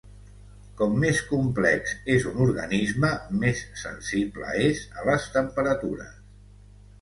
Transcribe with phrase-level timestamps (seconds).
[0.77, 3.11] Com més complex és un organisme,
[3.45, 6.19] més sensible és a les temperatures.